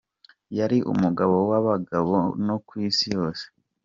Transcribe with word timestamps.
Yari 0.57 0.77
umugabo 0.91 1.35
w’abagabo 1.49 2.15
no 2.45 2.55
kw’isi 2.65 3.05
yose. 3.15 3.43